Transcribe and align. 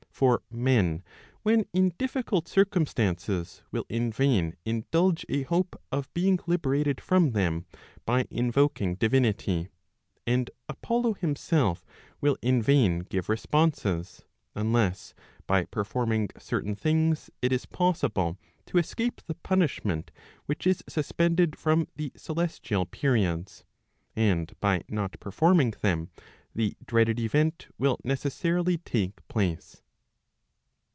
For 0.21 0.43
men 0.51 1.03
when 1.41 1.65
in 1.73 1.93
difficult 1.97 2.47
circumstances 2.47 3.63
will 3.71 3.87
in 3.89 4.11
vain 4.13 4.55
indulge 4.65 5.25
a 5.27 5.41
hope 5.41 5.81
of 5.91 6.13
being 6.13 6.37
liberated 6.45 7.01
from 7.01 7.31
them 7.31 7.65
by 8.05 8.27
invoking 8.29 8.93
divinity, 8.93 9.69
and 10.27 10.51
Apollo 10.69 11.15
himself 11.15 11.83
will 12.19 12.37
in 12.43 12.61
vain 12.61 12.99
give 12.99 13.29
responses, 13.29 14.23
unless' 14.53 15.15
by 15.47 15.65
performing 15.65 16.29
certain 16.37 16.75
things 16.75 17.31
it 17.41 17.51
is 17.51 17.65
possible 17.65 18.37
to 18.67 18.77
escape 18.77 19.21
the 19.25 19.33
punishment 19.33 20.11
whiclj 20.47 20.67
is 20.67 20.83
suspended 20.87 21.57
from 21.57 21.87
the 21.95 22.11
celestial 22.15 22.85
periods, 22.85 23.63
and 24.15 24.53
by 24.59 24.83
not 24.87 25.19
performing 25.19 25.73
them, 25.81 26.11
the 26.53 26.75
dreaded 26.85 27.19
event 27.19 27.69
will 27.79 27.97
necessarily 28.03 28.77
take 28.77 29.27
place. 29.27 29.81